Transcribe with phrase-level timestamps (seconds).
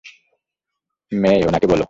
[1.11, 1.79] মেই, ওনাকে বলো।